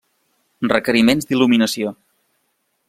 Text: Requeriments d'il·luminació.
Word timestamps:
Requeriments 0.71 1.29
d'il·luminació. 1.33 1.95